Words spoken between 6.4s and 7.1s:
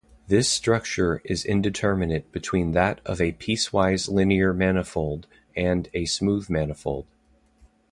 manifold.